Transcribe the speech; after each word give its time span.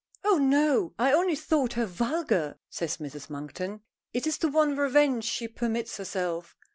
"Oh 0.25 0.39
no. 0.39 0.95
I 0.97 1.11
only 1.13 1.35
thought 1.35 1.73
her 1.73 1.85
vulgar," 1.85 2.57
says 2.71 2.97
Mrs. 2.97 3.29
Monkton. 3.29 3.81
It 4.13 4.25
is 4.25 4.39
the 4.39 4.49
one 4.49 4.75
revenge 4.75 5.25
she 5.25 5.47
permits 5.47 5.97
herself. 5.97 6.57